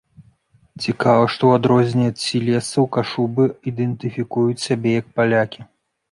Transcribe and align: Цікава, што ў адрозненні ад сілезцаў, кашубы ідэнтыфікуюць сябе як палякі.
Цікава, 0.83 1.25
што 1.33 1.43
ў 1.49 1.51
адрозненні 1.59 2.07
ад 2.11 2.17
сілезцаў, 2.27 2.87
кашубы 2.97 3.43
ідэнтыфікуюць 3.73 4.63
сябе 4.63 4.95
як 5.01 5.13
палякі. 5.21 5.61